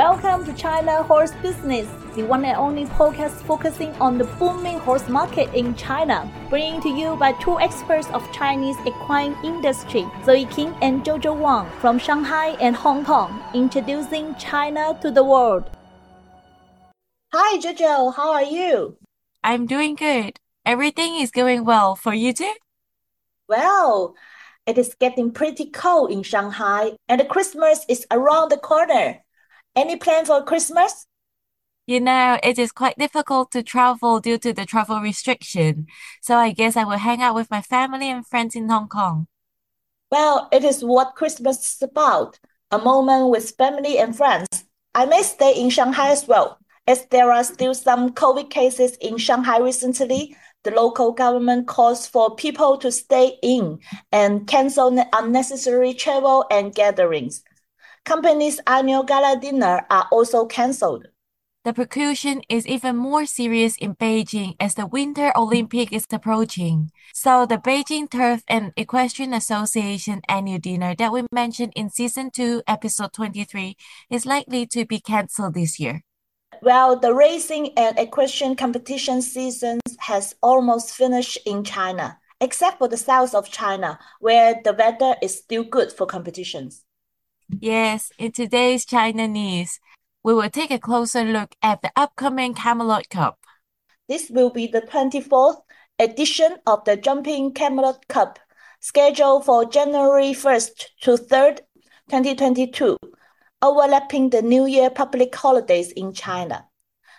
Welcome 0.00 0.46
to 0.46 0.54
China 0.54 1.02
Horse 1.02 1.32
Business, 1.42 1.86
the 2.16 2.22
one 2.22 2.46
and 2.46 2.56
only 2.56 2.86
podcast 2.86 3.42
focusing 3.44 3.92
on 3.96 4.16
the 4.16 4.24
booming 4.40 4.78
horse 4.78 5.06
market 5.10 5.52
in 5.52 5.74
China. 5.74 6.26
Bringing 6.48 6.80
to 6.80 6.88
you 6.88 7.16
by 7.16 7.32
two 7.32 7.60
experts 7.60 8.08
of 8.14 8.24
Chinese 8.32 8.78
equine 8.86 9.36
industry, 9.44 10.06
Zoe 10.24 10.46
King 10.46 10.74
and 10.80 11.04
Jojo 11.04 11.38
Wang 11.38 11.68
from 11.82 11.98
Shanghai 11.98 12.56
and 12.62 12.74
Hong 12.74 13.04
Kong, 13.04 13.44
introducing 13.52 14.34
China 14.36 14.98
to 15.02 15.10
the 15.10 15.22
world. 15.22 15.68
Hi 17.34 17.58
Jojo, 17.58 18.14
how 18.16 18.32
are 18.32 18.42
you? 18.42 18.96
I'm 19.44 19.66
doing 19.66 19.96
good. 19.96 20.40
Everything 20.64 21.16
is 21.16 21.30
going 21.30 21.66
well 21.66 21.94
for 21.94 22.14
you 22.14 22.32
too? 22.32 22.54
Well, 23.48 24.14
it 24.64 24.78
is 24.78 24.96
getting 24.98 25.30
pretty 25.30 25.66
cold 25.68 26.10
in 26.10 26.22
Shanghai 26.22 26.96
and 27.06 27.28
Christmas 27.28 27.84
is 27.86 28.06
around 28.10 28.48
the 28.48 28.56
corner. 28.56 29.20
Any 29.76 29.96
plan 29.96 30.24
for 30.24 30.42
Christmas? 30.42 31.06
You 31.86 32.00
know, 32.00 32.38
it 32.42 32.58
is 32.58 32.72
quite 32.72 32.98
difficult 32.98 33.50
to 33.52 33.62
travel 33.62 34.20
due 34.20 34.38
to 34.38 34.52
the 34.52 34.64
travel 34.64 35.00
restriction. 35.00 35.86
So 36.22 36.36
I 36.36 36.52
guess 36.52 36.76
I 36.76 36.84
will 36.84 36.98
hang 36.98 37.20
out 37.22 37.34
with 37.34 37.50
my 37.50 37.62
family 37.62 38.10
and 38.10 38.26
friends 38.26 38.54
in 38.54 38.68
Hong 38.68 38.88
Kong. 38.88 39.26
Well, 40.10 40.48
it 40.52 40.64
is 40.64 40.84
what 40.84 41.14
Christmas 41.14 41.74
is 41.74 41.82
about 41.82 42.38
a 42.70 42.78
moment 42.78 43.30
with 43.30 43.56
family 43.56 43.98
and 43.98 44.16
friends. 44.16 44.64
I 44.94 45.06
may 45.06 45.22
stay 45.22 45.52
in 45.52 45.70
Shanghai 45.70 46.10
as 46.10 46.26
well. 46.26 46.58
As 46.86 47.06
there 47.06 47.30
are 47.30 47.44
still 47.44 47.74
some 47.74 48.10
COVID 48.10 48.50
cases 48.50 48.96
in 49.00 49.18
Shanghai 49.18 49.58
recently, 49.58 50.36
the 50.62 50.70
local 50.72 51.12
government 51.12 51.66
calls 51.66 52.06
for 52.06 52.34
people 52.34 52.76
to 52.78 52.92
stay 52.92 53.38
in 53.42 53.78
and 54.12 54.46
cancel 54.46 54.96
unnecessary 55.12 55.94
travel 55.94 56.44
and 56.50 56.74
gatherings. 56.74 57.42
Companies' 58.04 58.60
annual 58.66 59.02
gala 59.02 59.38
dinner 59.38 59.86
are 59.90 60.08
also 60.10 60.46
cancelled. 60.46 61.06
The 61.62 61.74
precaution 61.74 62.40
is 62.48 62.66
even 62.66 62.96
more 62.96 63.26
serious 63.26 63.76
in 63.76 63.94
Beijing 63.94 64.56
as 64.58 64.74
the 64.74 64.86
Winter 64.86 65.30
Olympic 65.36 65.92
is 65.92 66.06
approaching. 66.10 66.90
So 67.12 67.44
the 67.44 67.58
Beijing 67.58 68.10
Turf 68.10 68.42
and 68.48 68.72
Equestrian 68.78 69.34
Association 69.34 70.22
annual 70.26 70.58
dinner 70.58 70.94
that 70.96 71.12
we 71.12 71.26
mentioned 71.30 71.74
in 71.76 71.90
season 71.90 72.30
2 72.30 72.62
episode 72.66 73.12
23 73.12 73.76
is 74.08 74.24
likely 74.24 74.66
to 74.68 74.86
be 74.86 75.00
cancelled 75.00 75.52
this 75.52 75.78
year. 75.78 76.02
Well, 76.62 76.98
the 76.98 77.14
racing 77.14 77.76
and 77.76 77.98
equestrian 77.98 78.56
competition 78.56 79.20
seasons 79.20 79.82
has 79.98 80.34
almost 80.42 80.94
finished 80.94 81.38
in 81.44 81.62
China, 81.62 82.18
except 82.40 82.78
for 82.78 82.88
the 82.88 82.96
south 82.96 83.34
of 83.34 83.50
China, 83.50 83.98
where 84.20 84.60
the 84.64 84.72
weather 84.72 85.16
is 85.20 85.36
still 85.36 85.64
good 85.64 85.92
for 85.92 86.06
competitions. 86.06 86.84
Yes, 87.58 88.12
in 88.18 88.32
today's 88.32 88.84
China 88.84 89.26
news, 89.26 89.80
we 90.22 90.34
will 90.34 90.50
take 90.50 90.70
a 90.70 90.78
closer 90.78 91.24
look 91.24 91.54
at 91.62 91.82
the 91.82 91.90
upcoming 91.96 92.54
Camelot 92.54 93.08
Cup. 93.10 93.38
This 94.08 94.30
will 94.30 94.50
be 94.50 94.66
the 94.66 94.82
24th 94.82 95.60
edition 95.98 96.56
of 96.66 96.84
the 96.84 96.96
Jumping 96.96 97.52
Camelot 97.52 98.06
Cup, 98.08 98.38
scheduled 98.80 99.44
for 99.44 99.64
January 99.64 100.32
1st 100.32 100.86
to 101.02 101.16
3rd, 101.16 101.60
2022, 102.08 102.96
overlapping 103.62 104.30
the 104.30 104.42
New 104.42 104.66
Year 104.66 104.88
public 104.88 105.34
holidays 105.34 105.90
in 105.92 106.12
China. 106.12 106.66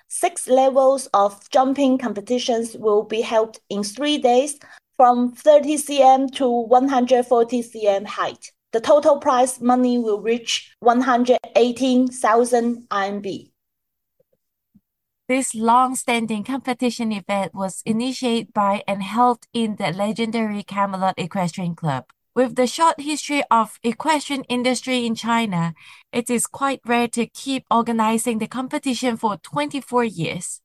Six 0.08 0.48
levels 0.48 1.08
of 1.14 1.50
jumping 1.50 1.98
competitions 1.98 2.76
will 2.78 3.04
be 3.04 3.22
held 3.22 3.59
in 3.70 3.84
three 3.84 4.18
days 4.18 4.59
from 4.96 5.34
30 5.34 5.78
cm 5.78 6.32
to 6.36 6.48
140 6.50 7.64
cm 7.64 8.06
height 8.06 8.52
the 8.72 8.82
total 8.82 9.18
prize 9.18 9.62
money 9.62 9.98
will 9.98 10.22
reach 10.22 10.76
118,000 10.80 12.88
RMB. 12.90 13.52
This 15.28 15.56
long-standing 15.56 16.44
competition 16.44 17.12
event 17.14 17.54
was 17.54 17.82
initiated 17.86 18.54
by 18.54 18.84
and 18.86 19.02
held 19.02 19.46
in 19.54 19.78
the 19.78 19.92
legendary 19.92 20.64
Camelot 20.64 21.14
Equestrian 21.18 21.76
Club. 21.76 22.06
With 22.36 22.56
the 22.56 22.68
short 22.68 23.00
history 23.00 23.44
of 23.50 23.80
equestrian 23.81 24.44
industry 24.50 25.06
in 25.06 25.16
China, 25.16 25.74
it 26.12 26.30
is 26.30 26.48
quite 26.48 26.81
rare 26.86 27.08
to 27.10 27.28
keep 27.28 27.66
organizing 27.72 28.40
the 28.40 28.48
competition 28.48 29.16
for 29.16 29.38
24 29.38 30.04
years. 30.04 30.60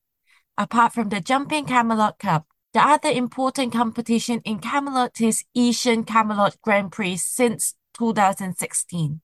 Apart 0.58 0.94
from 0.94 1.10
the 1.10 1.20
Jumping 1.20 1.66
Camelot 1.66 2.18
Cup, 2.18 2.46
the 2.72 2.80
other 2.80 3.10
important 3.10 3.72
competition 3.72 4.40
in 4.44 4.58
Camelot 4.58 5.20
is 5.20 5.44
Yishun 5.56 6.04
Camelot 6.04 6.60
Grand 6.60 6.90
Prix 6.92 7.18
since 7.18 7.75
2016. 7.98 9.20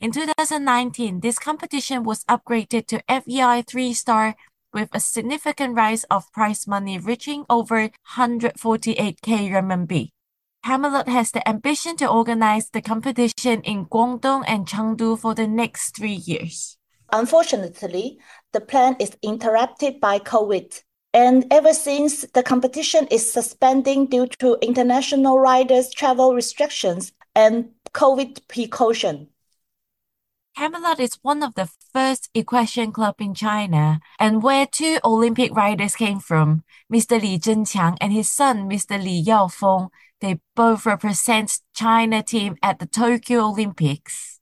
In 0.00 0.12
2019, 0.12 1.20
this 1.20 1.38
competition 1.38 2.04
was 2.04 2.24
upgraded 2.24 2.86
to 2.86 3.02
FEI 3.08 3.62
3-star 3.62 4.36
with 4.72 4.88
a 4.92 5.00
significant 5.00 5.74
rise 5.74 6.04
of 6.04 6.30
prize 6.32 6.66
money 6.66 6.98
reaching 6.98 7.44
over 7.50 7.90
148k 8.14 9.50
RMB. 9.50 10.10
Camelot 10.64 11.08
has 11.08 11.30
the 11.30 11.46
ambition 11.48 11.96
to 11.96 12.06
organize 12.08 12.70
the 12.70 12.82
competition 12.82 13.62
in 13.62 13.86
Guangdong 13.86 14.44
and 14.46 14.66
Chengdu 14.66 15.18
for 15.18 15.34
the 15.34 15.46
next 15.46 15.96
three 15.96 16.20
years. 16.26 16.76
Unfortunately, 17.12 18.18
the 18.52 18.60
plan 18.60 18.96
is 19.00 19.16
interrupted 19.22 20.00
by 20.00 20.18
COVID. 20.18 20.82
And 21.14 21.46
ever 21.50 21.72
since, 21.72 22.26
the 22.34 22.42
competition 22.42 23.06
is 23.10 23.32
suspending 23.32 24.06
due 24.06 24.26
to 24.40 24.58
international 24.60 25.38
riders' 25.38 25.90
travel 25.90 26.34
restrictions 26.34 27.12
and 27.34 27.70
COVID 27.98 28.46
precaution. 28.46 29.26
Camelot 30.56 31.00
is 31.00 31.18
one 31.22 31.42
of 31.42 31.56
the 31.56 31.68
first 31.92 32.30
equestrian 32.32 32.92
club 32.92 33.16
in 33.18 33.34
China 33.34 33.98
and 34.20 34.40
where 34.40 34.66
two 34.66 34.98
Olympic 35.04 35.52
riders 35.52 35.96
came 35.96 36.20
from, 36.20 36.62
Mr. 36.92 37.20
Li 37.20 37.40
Zhenqiang 37.40 37.96
and 38.00 38.12
his 38.12 38.30
son, 38.30 38.70
Mr. 38.70 39.02
Li 39.02 39.24
Yaofeng. 39.24 39.88
They 40.20 40.38
both 40.54 40.86
represent 40.86 41.58
China 41.74 42.22
team 42.22 42.56
at 42.62 42.78
the 42.78 42.86
Tokyo 42.86 43.46
Olympics. 43.46 44.38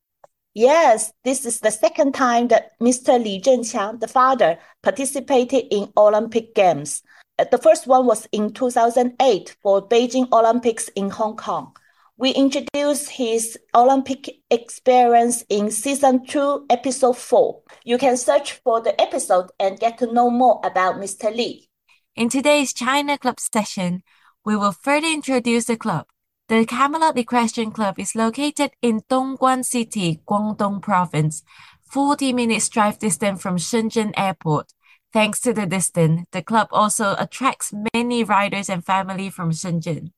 Yes, 0.53 1.15
this 1.25 1.47
is 1.47 1.61
the 1.61 1.71
second 1.71 2.13
time 2.13 2.49
that 2.49 2.79
Mr. 2.79 3.19
Li 3.19 3.41
Zhenqiang, 3.41 4.01
the 4.01 4.09
father, 4.09 4.59
participated 4.83 5.65
in 5.71 5.91
Olympic 5.97 6.55
Games. 6.55 7.03
Uh, 7.39 7.45
the 7.51 7.59
first 7.59 7.87
one 7.87 8.05
was 8.05 8.29
in 8.33 8.53
2008 8.53 9.57
for 9.63 9.87
Beijing 9.89 10.29
Olympics 10.31 10.89
in 10.89 11.09
Hong 11.09 11.37
Kong. 11.37 11.75
We 12.19 12.31
introduced 12.31 13.11
his 13.11 13.59
Olympic 13.75 14.37
experience 14.51 15.45
in 15.51 15.71
season 15.71 16.25
2, 16.25 16.65
episode 16.71 17.19
4. 17.19 17.61
You 17.85 17.99
can 17.99 18.17
search 18.17 18.53
for 18.65 18.81
the 18.81 18.99
episode 18.99 19.51
and 19.61 19.79
get 19.79 19.99
to 19.99 20.11
know 20.11 20.31
more 20.31 20.59
about 20.65 20.95
Mr. 20.95 21.31
Li. 21.31 21.69
In 22.15 22.31
today's 22.31 22.73
China 22.73 23.19
Club 23.19 23.39
session, 23.39 24.03
we 24.47 24.57
will 24.57 24.73
further 24.73 25.09
introduce 25.09 25.67
the 25.67 25.77
club. 25.77 26.07
The 26.49 26.65
Camelot 26.65 27.19
Equestrian 27.19 27.71
Club 27.71 27.99
is 27.99 28.15
located 28.15 28.71
in 28.81 29.03
Dongguan 29.11 29.63
City, 29.63 30.23
Guangdong 30.27 30.81
Province, 30.81 31.43
40 31.91 32.33
minutes 32.33 32.71
drive 32.71 32.99
distance 32.99 33.43
from 33.43 33.59
Shenzhen 33.59 34.15
Airport. 34.17 34.73
Thanks 35.13 35.39
to 35.41 35.53
the 35.53 35.67
distance, 35.67 36.23
the 36.33 36.41
club 36.41 36.69
also 36.73 37.15
attracts 37.19 37.75
many 37.93 38.25
riders 38.25 38.71
and 38.71 38.83
family 38.83 39.29
from 39.29 39.51
Shenzhen. 39.51 40.13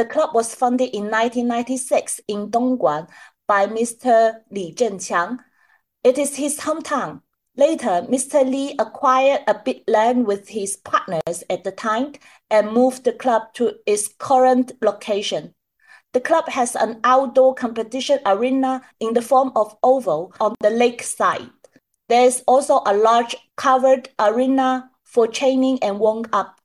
The 0.00 0.06
club 0.06 0.30
was 0.32 0.54
founded 0.54 0.96
in 0.96 1.10
1996 1.10 2.22
in 2.26 2.50
Dongguan 2.50 3.06
by 3.46 3.66
Mr. 3.66 4.40
Li 4.50 4.72
Zhenqiang. 4.74 5.40
It 6.02 6.16
is 6.16 6.36
his 6.36 6.60
hometown. 6.60 7.20
Later, 7.54 8.06
Mr. 8.08 8.42
Li 8.42 8.74
acquired 8.78 9.42
a 9.46 9.52
bit 9.52 9.86
land 9.86 10.26
with 10.26 10.48
his 10.48 10.78
partners 10.78 11.44
at 11.50 11.64
the 11.64 11.70
time 11.70 12.14
and 12.50 12.72
moved 12.72 13.04
the 13.04 13.12
club 13.12 13.52
to 13.56 13.74
its 13.84 14.08
current 14.08 14.72
location. 14.80 15.52
The 16.14 16.20
club 16.20 16.48
has 16.48 16.74
an 16.76 17.00
outdoor 17.04 17.54
competition 17.54 18.20
arena 18.24 18.80
in 19.00 19.12
the 19.12 19.20
form 19.20 19.52
of 19.54 19.76
oval 19.82 20.32
on 20.40 20.54
the 20.60 20.70
lake 20.70 21.02
side. 21.02 21.50
There 22.08 22.24
is 22.24 22.42
also 22.46 22.80
a 22.86 22.96
large 22.96 23.36
covered 23.58 24.08
arena 24.18 24.90
for 25.04 25.26
training 25.26 25.80
and 25.82 25.98
warm 26.00 26.24
up. 26.32 26.59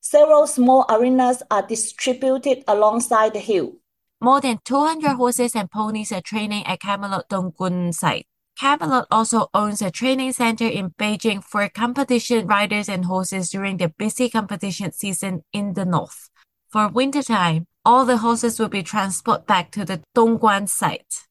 Several 0.00 0.46
small 0.46 0.86
arenas 0.88 1.42
are 1.50 1.66
distributed 1.66 2.64
alongside 2.66 3.34
the 3.34 3.40
hill. 3.40 3.76
More 4.20 4.40
than 4.40 4.58
200 4.64 5.16
horses 5.16 5.54
and 5.54 5.70
ponies 5.70 6.12
are 6.12 6.20
training 6.20 6.66
at 6.66 6.80
Camelot 6.80 7.28
Dongguan 7.28 7.92
site. 7.92 8.26
Camelot 8.58 9.06
also 9.10 9.48
owns 9.54 9.82
a 9.82 9.90
training 9.90 10.32
center 10.32 10.66
in 10.66 10.90
Beijing 10.90 11.42
for 11.42 11.68
competition 11.68 12.46
riders 12.46 12.88
and 12.88 13.04
horses 13.04 13.50
during 13.50 13.76
the 13.76 13.88
busy 13.88 14.28
competition 14.28 14.90
season 14.92 15.42
in 15.52 15.74
the 15.74 15.84
north. 15.84 16.30
For 16.68 16.88
wintertime, 16.88 17.66
all 17.84 18.04
the 18.04 18.18
horses 18.18 18.58
will 18.58 18.68
be 18.68 18.82
transported 18.82 19.46
back 19.46 19.70
to 19.72 19.84
the 19.84 20.02
Dongguan 20.16 20.68
site. 20.68 21.26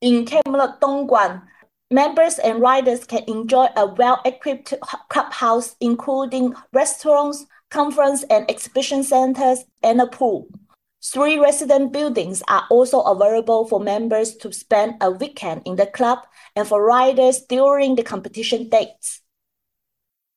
In 0.00 0.24
Camelot 0.24 0.80
Dongguan, 0.80 1.42
members 1.90 2.38
and 2.38 2.60
riders 2.60 3.04
can 3.04 3.24
enjoy 3.26 3.66
a 3.76 3.86
well-equipped 3.86 4.74
clubhouse 5.08 5.74
including 5.80 6.54
restaurants, 6.72 7.46
conference 7.70 8.24
and 8.24 8.50
exhibition 8.50 9.02
centers, 9.02 9.64
and 9.82 10.00
a 10.00 10.06
pool. 10.06 10.48
Three 11.02 11.38
resident 11.38 11.92
buildings 11.92 12.42
are 12.46 12.64
also 12.68 13.00
available 13.00 13.66
for 13.66 13.80
members 13.80 14.34
to 14.36 14.52
spend 14.52 14.96
a 15.00 15.10
weekend 15.10 15.62
in 15.64 15.76
the 15.76 15.86
club 15.86 16.18
and 16.54 16.68
for 16.68 16.84
riders 16.84 17.40
during 17.48 17.94
the 17.94 18.02
competition 18.02 18.68
dates. 18.68 19.22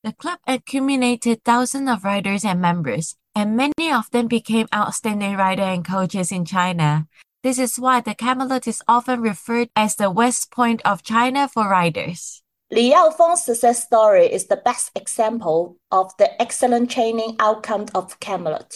The 0.03 0.13
club 0.13 0.39
accumulated 0.47 1.44
thousands 1.44 1.89
of 1.89 2.06
riders 2.06 2.45
and 2.45 2.62
members, 2.62 3.15
and 3.36 3.57
many 3.57 3.91
of 3.91 4.12
them 4.12 4.27
became 4.27 4.68
outstanding 4.74 5.36
riders 5.36 5.65
and 5.65 5.86
coaches 5.86 6.31
in 6.31 6.45
China. 6.45 7.07
This 7.41 7.57
is 7.57 7.79
why 7.79 8.00
the 8.00 8.15
Camelot 8.15 8.68
is 8.68 8.81
often 8.88 9.21
referred 9.21 9.69
as 9.75 9.95
the 9.95 10.12
West 10.12 10.51
Point 10.51 10.81
of 10.86 11.03
China 11.03 11.47
for 11.47 11.68
riders. 11.68 12.43
Li 12.74 12.92
Yaofeng's 12.92 13.44
success 13.44 13.84
story 13.84 14.25
is 14.25 14.48
the 14.48 14.58
best 14.66 14.90
example 14.96 15.78
of 15.92 16.12
the 16.18 16.42
excellent 16.42 16.90
training 16.90 17.36
outcome 17.38 17.86
of 17.94 18.20
Camelot. 18.20 18.74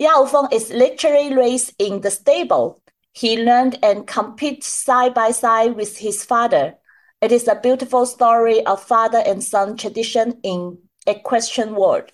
Yaofeng 0.00 0.52
is 0.52 0.70
literally 0.70 1.34
raised 1.34 1.74
in 1.80 2.02
the 2.02 2.10
stable. 2.12 2.80
He 3.10 3.42
learned 3.42 3.80
and 3.82 4.06
competed 4.06 4.62
side 4.62 5.12
by 5.12 5.32
side 5.32 5.74
with 5.74 5.96
his 5.98 6.24
father. 6.24 6.76
It 7.20 7.32
is 7.32 7.48
a 7.48 7.56
beautiful 7.56 8.06
story 8.06 8.64
of 8.64 8.80
father 8.80 9.20
and 9.26 9.42
son 9.42 9.76
tradition 9.76 10.38
in 10.44 10.78
equestrian 11.08 11.74
world. 11.74 12.12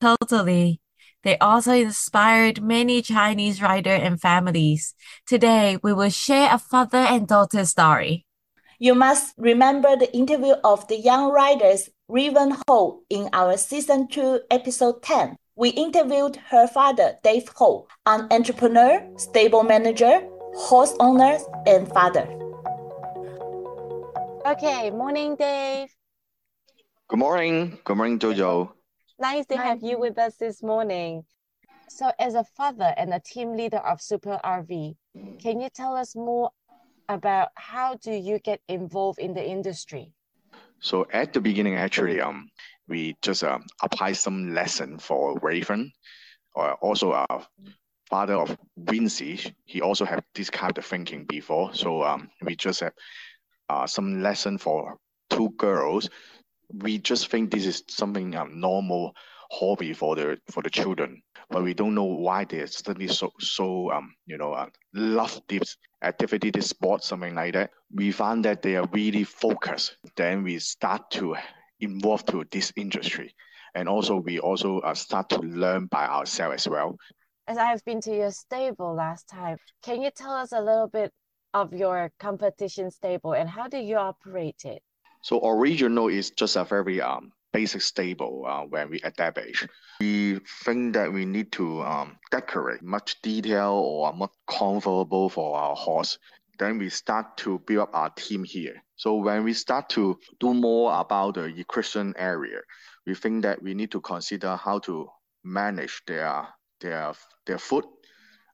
Totally. 0.00 0.80
They 1.24 1.36
also 1.38 1.72
inspired 1.72 2.62
many 2.62 3.02
Chinese 3.02 3.60
riders 3.60 4.02
and 4.04 4.20
families. 4.20 4.94
Today, 5.26 5.78
we 5.82 5.92
will 5.92 6.10
share 6.10 6.54
a 6.54 6.58
father 6.58 6.98
and 6.98 7.26
daughter 7.26 7.64
story. 7.64 8.24
You 8.80 8.94
must 8.94 9.34
remember 9.38 9.96
the 9.96 10.14
interview 10.14 10.54
of 10.62 10.86
the 10.86 10.96
young 10.96 11.32
riders 11.32 11.90
Riven 12.06 12.54
Ho 12.68 13.00
in 13.10 13.28
our 13.32 13.56
season 13.56 14.06
2 14.06 14.42
episode 14.52 15.02
10. 15.02 15.34
We 15.56 15.70
interviewed 15.70 16.36
her 16.36 16.68
father 16.68 17.18
Dave 17.24 17.48
Ho, 17.56 17.88
an 18.06 18.28
entrepreneur, 18.30 19.04
stable 19.16 19.64
manager, 19.64 20.20
horse 20.54 20.94
owner, 21.00 21.38
and 21.66 21.88
father. 21.88 22.22
Okay, 24.46 24.92
morning 24.92 25.34
Dave. 25.34 25.88
Good 27.08 27.18
morning. 27.18 27.80
Good 27.82 27.96
morning 27.96 28.20
Jojo. 28.20 28.70
Nice 29.18 29.46
to 29.46 29.56
have 29.56 29.82
you 29.82 29.98
with 29.98 30.16
us 30.18 30.36
this 30.36 30.62
morning. 30.62 31.24
So 31.88 32.12
as 32.20 32.34
a 32.34 32.44
father 32.44 32.94
and 32.96 33.12
a 33.12 33.18
team 33.18 33.56
leader 33.56 33.78
of 33.78 34.00
Super 34.00 34.38
RV, 34.44 34.94
can 35.40 35.60
you 35.60 35.68
tell 35.68 35.96
us 35.96 36.14
more 36.14 36.50
about 37.08 37.48
how 37.54 37.96
do 37.96 38.12
you 38.12 38.38
get 38.38 38.60
involved 38.68 39.18
in 39.18 39.34
the 39.34 39.44
industry? 39.44 40.12
So 40.80 41.06
at 41.12 41.32
the 41.32 41.40
beginning, 41.40 41.76
actually, 41.76 42.20
um, 42.20 42.50
we 42.88 43.16
just 43.22 43.42
uh, 43.42 43.58
apply 43.82 44.12
some 44.12 44.54
lesson 44.54 44.98
for 44.98 45.38
Raven, 45.40 45.92
uh, 46.56 46.74
also 46.80 47.12
uh, 47.12 47.42
father 48.08 48.34
of 48.34 48.56
Wincy. 48.78 49.52
He 49.64 49.80
also 49.80 50.04
have 50.04 50.22
this 50.34 50.50
kind 50.50 50.76
of 50.78 50.84
thinking 50.84 51.24
before. 51.24 51.74
So 51.74 52.02
um, 52.02 52.30
we 52.42 52.56
just 52.56 52.80
have 52.80 52.92
uh, 53.68 53.86
some 53.86 54.22
lesson 54.22 54.58
for 54.58 54.96
two 55.30 55.50
girls. 55.50 56.08
We 56.72 56.98
just 56.98 57.28
think 57.28 57.50
this 57.50 57.66
is 57.66 57.82
something 57.88 58.36
um, 58.36 58.60
normal 58.60 59.14
hobby 59.50 59.92
for 59.92 60.16
the 60.16 60.38
for 60.50 60.62
the 60.62 60.70
children, 60.70 61.22
but 61.50 61.62
we 61.62 61.74
don't 61.74 61.94
know 61.94 62.04
why 62.04 62.44
they 62.44 62.66
suddenly 62.66 63.08
so 63.08 63.32
so 63.38 63.90
um 63.92 64.14
you 64.26 64.36
know 64.38 64.52
uh, 64.52 64.66
love 64.94 65.40
this 65.48 65.76
activity, 66.02 66.50
this 66.50 66.68
sport, 66.68 67.02
something 67.02 67.34
like 67.34 67.54
that. 67.54 67.70
We 67.92 68.12
found 68.12 68.44
that 68.44 68.62
they 68.62 68.76
are 68.76 68.88
really 68.92 69.24
focused. 69.24 69.96
Then 70.16 70.42
we 70.42 70.58
start 70.58 71.10
to 71.12 71.36
involve 71.80 72.24
to 72.26 72.44
this 72.50 72.72
industry, 72.76 73.34
and 73.74 73.88
also 73.88 74.16
we 74.16 74.38
also 74.38 74.80
uh, 74.80 74.94
start 74.94 75.30
to 75.30 75.38
learn 75.38 75.86
by 75.86 76.06
ourselves 76.06 76.66
as 76.66 76.68
well. 76.68 76.96
As 77.46 77.56
I 77.56 77.64
have 77.64 77.84
been 77.84 78.00
to 78.02 78.14
your 78.14 78.30
stable 78.30 78.94
last 78.94 79.28
time, 79.28 79.56
can 79.82 80.02
you 80.02 80.10
tell 80.10 80.32
us 80.32 80.52
a 80.52 80.60
little 80.60 80.88
bit 80.88 81.12
of 81.54 81.72
your 81.72 82.12
competition 82.18 82.90
stable 82.90 83.32
and 83.32 83.48
how 83.48 83.68
do 83.68 83.78
you 83.78 83.96
operate 83.96 84.62
it? 84.64 84.82
So 85.22 85.40
original 85.44 86.08
is 86.08 86.30
just 86.30 86.56
a 86.56 86.64
very 86.64 87.00
um 87.00 87.32
basic 87.52 87.82
stable 87.82 88.44
uh, 88.46 88.62
when 88.62 88.90
we 88.90 88.98
establish. 89.00 89.66
We 90.00 90.40
think 90.64 90.94
that 90.94 91.12
we 91.12 91.24
need 91.24 91.52
to 91.52 91.82
um, 91.82 92.18
decorate 92.30 92.82
much 92.82 93.20
detail 93.22 93.72
or 93.72 94.12
much 94.12 94.32
comfortable 94.48 95.28
for 95.28 95.56
our 95.56 95.74
horse. 95.74 96.18
Then 96.58 96.78
we 96.78 96.88
start 96.88 97.36
to 97.38 97.60
build 97.60 97.88
up 97.88 97.90
our 97.94 98.10
team 98.10 98.44
here. 98.44 98.82
So 98.96 99.14
when 99.14 99.44
we 99.44 99.52
start 99.52 99.88
to 99.90 100.18
do 100.40 100.54
more 100.54 100.98
about 100.98 101.34
the 101.34 101.44
equestrian 101.44 102.14
area, 102.16 102.60
we 103.06 103.14
think 103.14 103.42
that 103.42 103.62
we 103.62 103.74
need 103.74 103.90
to 103.92 104.00
consider 104.00 104.56
how 104.56 104.80
to 104.80 105.08
manage 105.44 106.02
their 106.06 106.48
their 106.80 107.14
their 107.46 107.58
foot, 107.58 107.86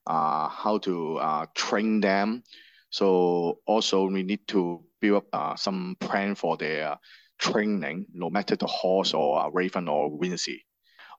uh, 0.07 0.47
how 0.47 0.77
to 0.79 1.17
uh, 1.17 1.45
train 1.55 1.99
them. 1.99 2.43
So 2.89 3.59
also 3.65 4.05
we 4.05 4.23
need 4.23 4.47
to 4.49 4.83
build 5.01 5.17
up 5.17 5.25
uh, 5.33 5.55
some 5.55 5.97
plan 5.99 6.35
for 6.35 6.57
their 6.57 6.97
training, 7.39 8.05
no 8.13 8.29
matter 8.29 8.55
the 8.55 8.67
horse 8.67 9.13
or 9.13 9.51
Raven 9.51 9.87
or 9.87 10.11
Wincy. 10.11 10.59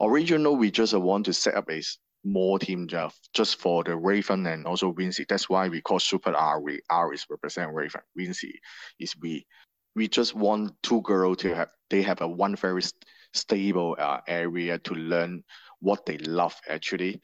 Original, 0.00 0.56
we 0.56 0.70
just 0.70 0.94
want 0.94 1.26
to 1.26 1.32
set 1.32 1.54
up 1.54 1.70
a 1.70 1.82
small 2.22 2.58
team 2.58 2.88
just, 3.32 3.60
for 3.60 3.84
the 3.84 3.96
Raven 3.96 4.46
and 4.46 4.66
also 4.66 4.92
Wincy. 4.92 5.26
That's 5.28 5.48
why 5.48 5.68
we 5.68 5.80
call 5.80 5.98
Super 5.98 6.32
R. 6.32 6.60
We, 6.60 6.80
R 6.90 7.12
is 7.14 7.24
represent 7.30 7.72
Raven. 7.72 8.02
Wincy 8.18 8.52
is 8.98 9.14
we. 9.20 9.46
We 9.94 10.08
just 10.08 10.34
want 10.34 10.74
two 10.82 11.00
girls 11.02 11.38
to 11.38 11.54
have, 11.54 11.70
they 11.88 12.02
have 12.02 12.20
a 12.20 12.28
one 12.28 12.56
very 12.56 12.82
st 12.82 13.04
stable 13.32 13.96
uh, 13.98 14.20
area 14.26 14.78
to 14.78 14.94
learn 14.94 15.42
what 15.80 16.04
they 16.06 16.18
love 16.18 16.54
actually. 16.68 17.20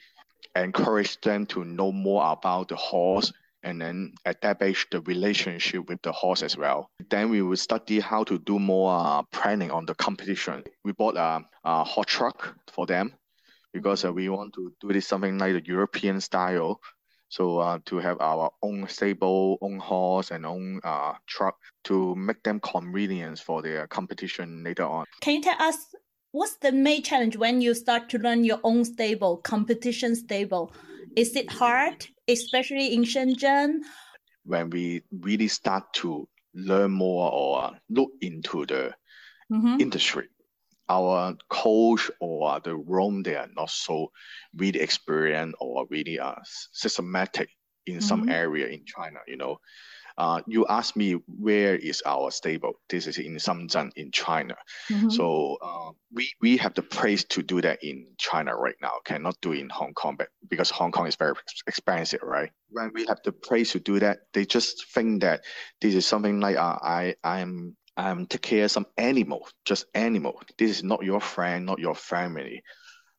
Encourage 0.55 1.21
them 1.21 1.47
to 1.47 1.65
know 1.65 1.93
more 1.93 2.33
about 2.33 2.69
the 2.69 2.77
horse 2.77 3.33
and 3.63 3.81
then 3.81 4.13
establish 4.27 4.87
the 4.91 5.01
relationship 5.03 5.89
with 5.89 6.03
the 6.03 6.13
horse 6.13 6.43
as 6.43 6.57
well. 6.57 6.91
Then 7.11 7.31
we 7.31 7.43
will 7.43 7.57
study 7.57 8.01
how 8.01 8.25
to 8.25 8.39
do 8.39 8.59
more 8.59 8.93
uh, 8.93 9.23
planning 9.33 9.71
on 9.71 9.87
the 9.87 9.95
competition. 9.95 10.65
We 10.85 10.93
bought 10.93 11.17
a, 11.17 11.45
a 11.65 11.85
hot 11.85 12.07
truck 12.07 12.57
for 12.73 12.87
them 12.87 13.15
because 13.73 14.05
uh, 14.05 14.13
we 14.13 14.29
want 14.29 14.55
to 14.55 14.73
do 14.81 14.93
this 14.93 15.07
something 15.07 15.39
like 15.39 15.55
the 15.55 15.65
European 15.65 16.21
style. 16.21 16.81
So 17.29 17.59
uh, 17.59 17.79
to 17.87 17.97
have 17.97 18.21
our 18.21 18.51
own 18.63 18.87
stable, 18.89 19.57
own 19.63 19.79
horse, 19.79 20.33
and 20.33 20.45
own 20.45 20.81
uh, 20.85 21.15
truck 21.27 21.57
to 21.85 22.15
make 22.15 22.43
them 22.43 22.61
convenience 22.61 23.41
for 23.41 23.63
their 23.63 23.87
competition 23.87 24.63
later 24.63 24.85
on. 24.85 25.07
Can 25.23 25.37
you 25.37 25.43
tell 25.43 25.57
us 25.59 25.95
what's 26.33 26.57
the 26.57 26.73
main 26.73 27.03
challenge 27.03 27.37
when 27.37 27.61
you 27.61 27.75
start 27.75 28.09
to 28.09 28.19
run 28.19 28.43
your 28.43 28.59
own 28.65 28.85
stable, 28.85 29.37
competition 29.39 30.17
stable? 30.17 30.73
Is 31.15 31.37
it 31.37 31.51
hard, 31.51 32.07
especially 32.27 32.95
in 32.95 33.05
Shenzhen? 33.05 33.81
When 34.45 34.71
we 34.71 35.03
really 35.21 35.49
start 35.49 35.85
to 35.95 36.29
learn 36.55 36.91
more 36.91 37.31
or 37.31 37.73
look 37.91 38.11
into 38.21 38.67
the 38.67 38.95
mm-hmm. 39.53 39.77
industry, 39.79 40.29
our 40.89 41.37
coach 41.49 42.11
or 42.21 42.61
the 42.61 42.77
room 42.77 43.23
they 43.23 43.37
are 43.37 43.49
not 43.55 43.71
so 43.71 44.11
really 44.57 44.81
experienced 44.81 45.57
or 45.61 45.87
really 45.91 46.19
uh, 46.19 46.35
systematic 46.73 47.49
in 47.87 47.97
mm-hmm. 47.97 48.03
some 48.03 48.29
area 48.29 48.67
in 48.69 48.85
China, 48.85 49.19
you 49.29 49.37
know. 49.37 49.59
Uh, 50.23 50.41
you 50.47 50.65
asked 50.69 50.95
me 50.95 51.15
where 51.27 51.75
is 51.75 52.01
our 52.07 52.31
stable. 52.31 52.75
This 52.89 53.09
is 53.09 53.19
in 53.19 53.35
Shenzhen 53.39 53.91
in 53.97 54.13
China. 54.13 54.55
Mm-hmm. 54.89 55.11
So 55.11 55.59
uh, 55.61 55.91
we 56.15 56.31
we 56.41 56.57
have 56.59 56.75
the 56.75 56.83
place 56.83 57.25
to 57.25 57.43
do 57.43 57.61
that 57.61 57.83
in 57.83 58.07
China 58.19 58.55
right 58.55 58.77
now. 58.81 59.01
Cannot 59.05 59.35
do 59.41 59.51
in 59.51 59.69
Hong 59.71 59.95
Kong, 59.95 60.15
but 60.17 60.29
because 60.49 60.71
Hong 60.71 60.93
Kong 60.93 61.09
is 61.09 61.17
very 61.17 61.35
expensive, 61.67 62.23
right? 62.23 62.51
When 62.69 62.93
we 62.95 63.05
have 63.07 63.19
the 63.25 63.33
place 63.33 63.73
to 63.73 63.81
do 63.81 63.99
that, 63.99 64.19
they 64.33 64.47
just 64.47 64.87
think 64.95 65.23
that 65.23 65.43
this 65.81 65.97
is 65.97 66.07
something 66.07 66.39
like 66.39 66.57
uh, 66.57 66.79
I 66.81 67.17
I'm 67.25 67.77
I'm 67.97 68.27
take 68.27 68.43
care 68.43 68.67
of 68.67 68.71
some 68.71 68.87
animal, 68.99 69.49
just 69.65 69.87
animal. 69.93 70.41
This 70.57 70.71
is 70.71 70.85
not 70.85 71.03
your 71.03 71.21
friend, 71.21 71.67
not 71.67 71.81
your 71.81 71.97
family. 71.97 72.63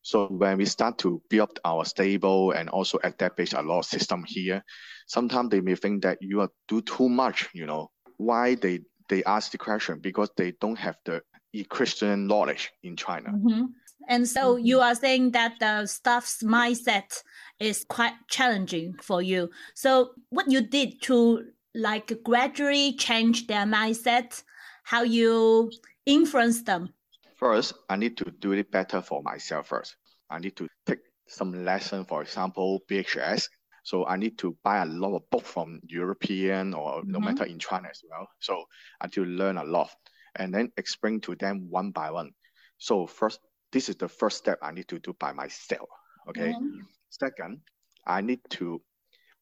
So 0.03 0.27
when 0.27 0.57
we 0.57 0.65
start 0.65 0.97
to 0.99 1.21
build 1.29 1.49
up 1.49 1.59
our 1.65 1.85
stable 1.85 2.51
and 2.51 2.69
also 2.69 2.99
establish 2.99 3.53
a 3.53 3.61
lot 3.61 3.79
of 3.79 3.85
system 3.85 4.25
here, 4.27 4.63
sometimes 5.07 5.49
they 5.49 5.61
may 5.61 5.75
think 5.75 6.03
that 6.03 6.17
you 6.21 6.41
are 6.41 6.49
do 6.67 6.81
too 6.81 7.09
much, 7.09 7.49
you 7.53 7.65
know. 7.65 7.89
Why 8.17 8.55
they 8.55 8.81
they 9.09 9.23
ask 9.23 9.51
the 9.51 9.57
question? 9.57 9.99
Because 9.99 10.29
they 10.35 10.53
don't 10.59 10.77
have 10.77 10.97
the 11.05 11.21
Christian 11.69 12.27
knowledge 12.27 12.71
in 12.83 12.95
China. 12.95 13.29
Mm-hmm. 13.29 13.65
And 14.09 14.27
so 14.27 14.55
mm-hmm. 14.55 14.65
you 14.65 14.79
are 14.81 14.95
saying 14.95 15.31
that 15.31 15.53
the 15.59 15.85
staff's 15.85 16.43
mindset 16.43 17.23
is 17.59 17.85
quite 17.87 18.13
challenging 18.27 18.95
for 19.01 19.21
you. 19.21 19.49
So 19.73 20.11
what 20.29 20.51
you 20.51 20.61
did 20.61 21.01
to 21.03 21.45
like 21.75 22.11
gradually 22.23 22.93
change 22.93 23.47
their 23.47 23.65
mindset, 23.65 24.43
how 24.83 25.03
you 25.03 25.71
influence 26.05 26.63
them? 26.63 26.93
First, 27.35 27.73
I 27.89 27.95
need 27.95 28.17
to 28.17 28.25
do 28.39 28.51
it 28.53 28.71
better 28.71 29.01
for 29.01 29.21
myself 29.23 29.67
first. 29.67 29.95
I 30.29 30.39
need 30.39 30.55
to 30.57 30.67
take 30.85 30.99
some 31.27 31.65
lesson, 31.65 32.05
for 32.05 32.21
example, 32.21 32.81
BHS. 32.89 33.47
So 33.83 34.05
I 34.05 34.15
need 34.15 34.37
to 34.39 34.55
buy 34.63 34.77
a 34.81 34.85
lot 34.85 35.15
of 35.15 35.29
book 35.29 35.43
from 35.43 35.79
European 35.87 36.73
or 36.73 37.01
mm-hmm. 37.01 37.11
no 37.11 37.19
matter 37.19 37.43
in 37.43 37.59
China 37.59 37.89
as 37.89 38.01
well. 38.09 38.27
So 38.39 38.63
I 39.01 39.07
need 39.07 39.13
to 39.13 39.25
learn 39.25 39.57
a 39.57 39.63
lot 39.65 39.89
and 40.35 40.53
then 40.53 40.71
explain 40.77 41.19
to 41.21 41.35
them 41.35 41.67
one 41.69 41.91
by 41.91 42.11
one. 42.11 42.31
So 42.77 43.05
first, 43.05 43.39
this 43.71 43.89
is 43.89 43.95
the 43.97 44.07
first 44.07 44.37
step 44.37 44.59
I 44.61 44.71
need 44.71 44.87
to 44.87 44.99
do 44.99 45.13
by 45.19 45.33
myself. 45.33 45.89
Okay. 46.29 46.53
Mm-hmm. 46.53 46.79
Second, 47.09 47.61
I 48.07 48.21
need 48.21 48.39
to 48.51 48.81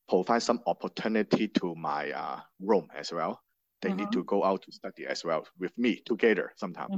provide 0.10 0.44
some 0.44 0.62
opportunity 0.66 1.48
to 1.48 1.76
my 1.76 2.12
uh, 2.12 2.40
room 2.60 2.88
as 2.96 3.14
well. 3.14 3.42
They 3.82 3.90
Mhm. 3.90 3.98
need 3.98 4.12
to 4.12 4.24
go 4.24 4.44
out 4.44 4.62
to 4.64 4.72
study 4.72 5.06
as 5.08 5.24
well 5.24 5.48
with 5.58 5.76
me 5.78 6.02
together 6.06 6.52
sometimes. 6.56 6.92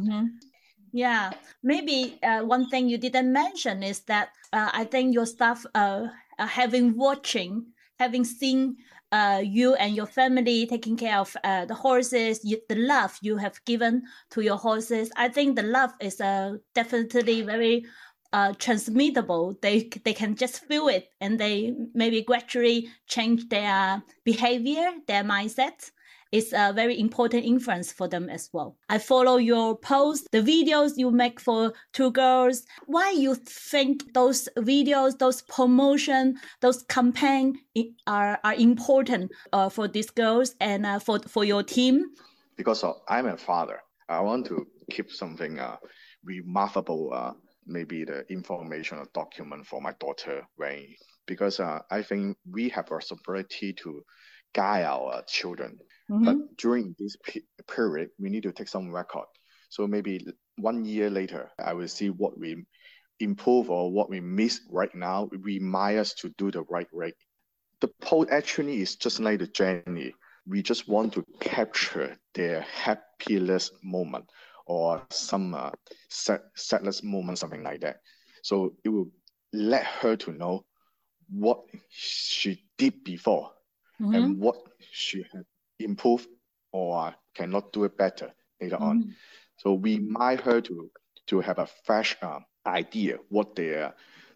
Yeah, 0.94 1.34
maybe 1.64 2.20
uh, 2.22 2.44
one 2.44 2.70
thing 2.70 2.88
you 2.88 2.98
didn't 3.00 3.34
mention 3.34 3.82
is 3.84 4.02
that 4.02 4.30
uh, 4.54 4.70
I 4.74 4.84
think 4.86 5.14
your 5.14 5.26
staff 5.26 5.66
uh, 5.74 6.08
having 6.38 6.96
watching, 6.96 7.66
having 8.00 8.24
seen 8.24 8.78
uh, 9.12 9.42
you 9.44 9.74
and 9.76 9.96
your 9.96 10.06
family 10.06 10.68
taking 10.68 10.96
care 10.96 11.18
of 11.18 11.36
uh, 11.44 11.66
the 11.66 11.74
horses, 11.74 12.42
you, 12.44 12.60
the 12.70 12.76
love 12.76 13.18
you 13.24 13.38
have 13.38 13.64
given 13.66 14.04
to 14.32 14.42
your 14.42 14.58
horses. 14.58 15.12
I 15.16 15.30
think 15.30 15.56
the 15.56 15.64
love 15.64 15.94
is 16.00 16.22
uh, 16.22 16.58
definitely 16.76 17.42
very 17.42 17.86
transmittable. 18.58 19.56
They 19.62 19.90
they 20.06 20.14
can 20.14 20.36
just 20.36 20.66
feel 20.66 20.88
it, 20.88 21.10
and 21.22 21.40
they 21.40 21.74
maybe 21.94 22.24
gradually 22.24 22.90
change 23.08 23.48
their 23.50 24.02
behavior, 24.24 24.92
their 25.08 25.24
mindset 25.24 25.92
is 26.34 26.52
a 26.52 26.74
very 26.74 27.00
important 27.00 27.46
influence 27.46 27.94
for 27.94 28.10
them 28.10 28.30
as 28.30 28.50
well. 28.52 28.76
I 28.90 28.98
follow 28.98 29.38
your 29.38 29.78
posts, 29.78 30.28
the 30.32 30.42
videos 30.42 30.98
you 30.98 31.12
make 31.12 31.40
for 31.40 31.72
two 31.94 32.12
girls. 32.12 32.66
Why 32.88 33.12
you 33.12 33.36
think 33.36 34.14
those 34.14 34.50
videos, 34.58 35.18
those 35.18 35.44
promotion, 35.44 36.36
those 36.60 36.84
campaign 36.90 37.60
are 38.08 38.40
are 38.44 38.56
important 38.56 39.32
uh, 39.54 39.70
for 39.70 39.88
these 39.88 40.10
girls 40.10 40.56
and 40.60 40.86
uh, 40.86 41.00
for 41.00 41.20
for 41.28 41.46
your 41.46 41.64
team? 41.64 42.04
because 42.56 42.84
of, 42.84 42.96
I'm 43.08 43.28
a 43.28 43.38
father. 43.38 43.80
I 44.10 44.20
want 44.22 44.46
to 44.48 44.68
keep 44.92 45.12
something 45.12 45.60
uh, 45.60 45.78
remarkable, 46.24 47.12
uh, 47.14 47.34
maybe 47.66 48.04
the 48.04 48.26
information 48.30 48.98
or 49.00 49.08
document 49.14 49.66
for 49.66 49.82
my 49.82 49.94
daughter 50.00 50.44
when 50.58 50.88
because 51.26 51.62
uh, 51.62 51.80
I 51.90 52.02
think 52.02 52.38
we 52.52 52.68
have 52.70 52.92
a 52.92 52.96
responsibility 52.96 53.72
to 53.74 54.04
guide 54.54 54.86
our 54.86 55.24
children. 55.28 55.80
But 56.24 56.38
Mhm. 56.38 56.50
during 56.58 56.96
this 56.98 57.16
pe- 57.24 57.42
period, 57.68 58.10
we 58.20 58.30
need 58.30 58.44
to 58.44 58.52
take 58.52 58.68
some 58.68 58.92
record. 58.92 59.26
So 59.70 59.88
maybe 59.88 60.26
one 60.58 60.86
year 60.86 61.10
later, 61.10 61.52
I 61.60 61.74
will 61.74 61.88
see 61.88 62.10
what 62.10 62.38
we 62.38 62.66
improve 63.20 63.70
or 63.70 63.92
what 63.92 64.10
we 64.10 64.20
miss 64.22 64.62
right 64.70 64.94
now. 64.96 65.30
Remind 65.32 66.00
us 66.00 66.14
to 66.16 66.30
do 66.38 66.52
the 66.52 66.64
right 66.64 66.88
way. 66.94 67.14
The 67.82 67.90
poll 68.02 68.28
actually 68.32 68.82
is 68.82 68.96
just 68.96 69.20
like 69.20 69.40
the 69.40 69.48
journey. 69.48 70.04
We 70.36 70.50
just 70.50 70.88
want 70.88 71.14
to 71.14 71.26
capture 71.40 72.18
their 72.34 72.62
happiest 72.62 73.74
moment 73.84 74.26
or 74.66 75.02
some 75.10 75.54
uh, 75.54 75.72
sad, 76.10 76.42
sadness 76.56 77.04
moment, 77.04 77.38
something 77.40 77.64
like 77.64 77.82
that. 77.82 77.98
So 78.42 78.74
it 78.84 78.90
will 78.90 79.10
let 79.54 79.84
her 79.86 80.16
to 80.18 80.32
know 80.32 80.66
what 81.30 81.60
she 81.90 82.64
did 82.78 83.04
before 83.04 83.52
Mhm. 84.00 84.16
and 84.16 84.40
what 84.40 84.58
she 84.92 85.24
had 85.32 85.46
improved 85.80 86.28
or 86.72 87.16
cannot 87.34 87.72
do 87.74 87.84
it 87.84 87.98
better 87.98 88.34
later 88.62 88.78
on. 88.78 89.04
Mhm. 89.04 89.16
So 89.58 89.74
we 89.74 89.98
remind 90.00 90.42
her 90.42 90.62
to 90.62 90.92
to 91.28 91.40
have 91.40 91.60
a 91.60 91.68
fresh 91.86 92.18
um, 92.22 92.46
idea 92.66 93.18
what 93.30 93.56
they 93.56 93.76
are 93.76 93.96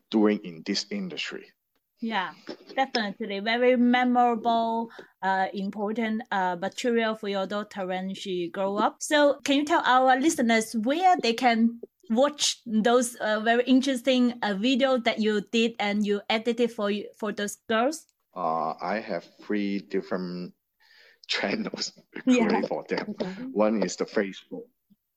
doing 0.09 0.39
in 0.43 0.63
this 0.65 0.85
industry. 0.91 1.51
Yeah, 1.99 2.31
definitely 2.75 3.39
very 3.39 3.75
memorable, 3.75 4.89
uh, 5.21 5.47
important 5.53 6.21
uh, 6.31 6.55
material 6.55 7.15
for 7.15 7.27
your 7.27 7.47
daughter 7.47 7.87
when 7.87 8.13
she 8.13 8.49
grow 8.49 8.77
up. 8.77 8.97
So, 9.01 9.39
can 9.43 9.57
you 9.57 9.65
tell 9.65 9.81
our 9.83 10.19
listeners 10.19 10.75
where 10.75 11.17
they 11.17 11.33
can 11.33 11.81
watch 12.09 12.61
those 12.65 13.15
uh, 13.15 13.39
very 13.41 13.63
interesting 13.63 14.33
uh, 14.43 14.53
videos 14.53 15.03
that 15.05 15.19
you 15.19 15.41
did 15.51 15.73
and 15.79 16.05
you 16.05 16.21
edited 16.29 16.71
for 16.71 16.91
you, 16.91 17.09
for 17.17 17.31
those 17.31 17.57
girls? 17.67 18.05
Uh, 18.37 18.75
I 18.79 18.99
have 18.99 19.25
three 19.41 19.79
different 19.79 20.53
channels 21.27 21.91
Yeah. 22.27 22.61
for 22.67 22.85
them. 22.87 23.15
One 23.51 23.81
is 23.83 23.95
the 23.95 24.05
Facebook, 24.05 24.65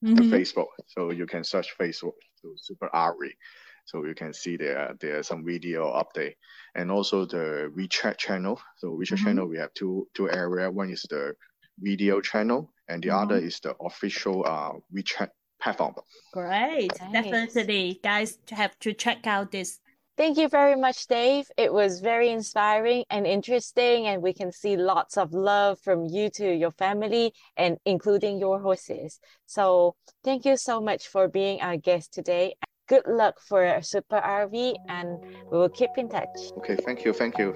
the 0.01 0.23
Mhm. 0.23 0.31
Facebook. 0.33 0.69
So 0.87 1.11
you 1.11 1.27
can 1.27 1.45
search 1.45 1.77
Facebook 1.79 2.17
to 2.41 2.55
Super 2.57 2.89
Ari. 2.95 3.37
So 3.85 4.05
you 4.05 4.15
can 4.15 4.33
see 4.33 4.57
there 4.57 4.95
there's 5.01 5.27
some 5.29 5.45
video 5.45 5.93
update, 5.93 6.37
and 6.75 6.91
also 6.91 7.27
the 7.27 7.71
WeChat 7.77 8.17
channel. 8.17 8.59
So 8.79 8.89
WeChat 8.97 9.19
Mhm. 9.19 9.25
channel 9.25 9.47
we 9.47 9.59
have 9.59 9.73
two 9.75 10.09
two 10.15 10.31
area. 10.31 10.71
One 10.71 10.91
is 10.91 11.03
the 11.11 11.35
video 11.79 12.21
channel, 12.23 12.73
and 12.89 13.03
the 13.03 13.11
other 13.11 13.37
is 13.37 13.61
the 13.61 13.75
official 13.81 14.45
uh 14.47 14.73
WeChat 14.95 15.31
platform. 15.61 15.95
Great, 16.33 16.89
Nice. 17.13 17.13
definitely, 17.13 18.01
guys 18.03 18.39
have 18.51 18.79
to 18.81 18.93
check 18.95 19.27
out 19.27 19.51
this. 19.51 19.81
Thank 20.21 20.37
you 20.37 20.51
very 20.51 20.77
much, 20.77 21.07
Dave. 21.07 21.47
It 21.57 21.73
was 21.73 22.01
very 22.01 22.29
inspiring 22.29 23.05
and 23.09 23.27
interesting, 23.27 24.07
and 24.07 24.21
we 24.21 24.35
can 24.35 24.53
see 24.53 24.77
lots 24.77 25.17
of 25.17 25.33
love 25.33 25.81
from 25.81 26.05
you 26.05 26.29
to 26.37 26.45
your 26.45 26.73
family 26.73 27.33
and 27.57 27.79
including 27.87 28.39
your 28.39 28.61
horses. 28.61 29.19
So, 29.47 29.97
thank 30.23 30.45
you 30.45 30.59
so 30.59 30.79
much 30.79 31.09
for 31.09 31.27
being 31.27 31.63
our 31.63 31.79
guest 31.79 32.13
today. 32.13 32.57
Good 32.87 33.07
luck 33.07 33.41
for 33.41 33.81
Super 33.81 34.21
RV, 34.21 34.75
and 34.91 35.25
we 35.51 35.57
will 35.57 35.71
keep 35.71 35.97
in 35.97 36.11
touch. 36.11 36.37
Okay, 36.59 36.77
thank 36.77 37.03
you, 37.03 37.15
thank 37.15 37.39
you. 37.39 37.53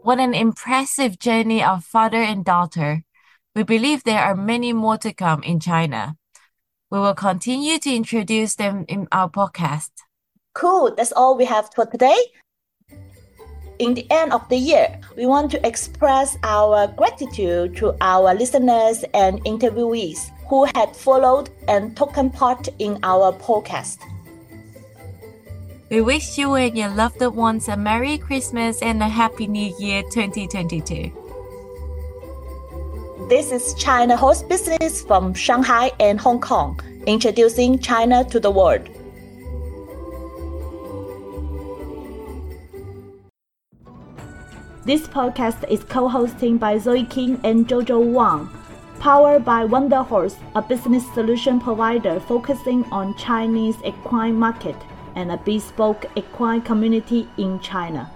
What 0.00 0.18
an 0.18 0.32
impressive 0.32 1.18
journey 1.18 1.62
of 1.62 1.84
father 1.84 2.22
and 2.22 2.42
daughter. 2.42 3.04
We 3.54 3.64
believe 3.64 4.04
there 4.04 4.24
are 4.24 4.34
many 4.34 4.72
more 4.72 4.96
to 4.96 5.12
come 5.12 5.42
in 5.42 5.60
China. 5.60 6.16
We 6.90 6.98
will 6.98 7.14
continue 7.14 7.78
to 7.78 7.94
introduce 7.94 8.56
them 8.56 8.84
in 8.88 9.06
our 9.12 9.30
podcast. 9.30 9.90
Cool, 10.54 10.92
that's 10.96 11.12
all 11.12 11.36
we 11.36 11.44
have 11.44 11.70
for 11.72 11.86
today. 11.86 12.18
In 13.78 13.94
the 13.94 14.10
end 14.10 14.32
of 14.32 14.46
the 14.48 14.56
year, 14.56 15.00
we 15.16 15.24
want 15.24 15.52
to 15.52 15.64
express 15.64 16.36
our 16.42 16.88
gratitude 16.88 17.76
to 17.76 17.94
our 18.00 18.34
listeners 18.34 19.04
and 19.14 19.42
interviewees 19.44 20.30
who 20.48 20.64
had 20.74 20.96
followed 20.96 21.48
and 21.68 21.96
taken 21.96 22.28
part 22.28 22.68
in 22.80 22.98
our 23.04 23.32
podcast. 23.32 23.98
We 25.90 26.00
wish 26.00 26.38
you 26.38 26.54
and 26.54 26.76
your 26.76 26.90
loved 26.90 27.22
ones 27.22 27.68
a 27.68 27.76
Merry 27.76 28.18
Christmas 28.18 28.82
and 28.82 29.00
a 29.00 29.08
Happy 29.08 29.46
New 29.46 29.74
Year 29.78 30.02
2022. 30.02 31.19
This 33.30 33.52
is 33.52 33.74
China 33.74 34.16
Horse 34.16 34.42
Business 34.42 35.02
from 35.02 35.34
Shanghai 35.34 35.92
and 36.00 36.18
Hong 36.18 36.40
Kong, 36.40 36.80
introducing 37.06 37.78
China 37.78 38.24
to 38.24 38.40
the 38.40 38.50
world. 38.50 38.88
This 44.84 45.06
podcast 45.06 45.62
is 45.70 45.84
co-hosted 45.84 46.58
by 46.58 46.78
Zoe 46.78 47.04
King 47.04 47.40
and 47.44 47.68
Jojo 47.68 48.04
Wang, 48.04 48.50
powered 48.98 49.44
by 49.44 49.64
Wonder 49.64 50.02
Horse, 50.02 50.34
a 50.56 50.60
business 50.60 51.04
solution 51.14 51.60
provider 51.60 52.18
focusing 52.18 52.84
on 52.86 53.16
Chinese 53.16 53.76
equine 53.84 54.34
market 54.34 54.74
and 55.14 55.30
a 55.30 55.36
bespoke 55.36 56.04
equine 56.16 56.62
community 56.62 57.28
in 57.36 57.60
China. 57.60 58.10